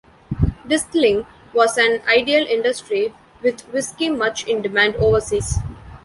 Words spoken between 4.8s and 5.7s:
overseas.